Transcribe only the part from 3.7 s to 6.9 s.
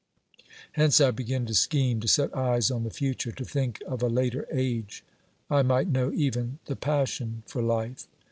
of a later age: I might know even the